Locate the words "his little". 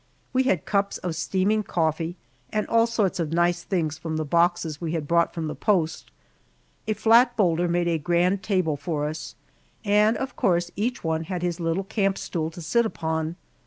11.43-11.83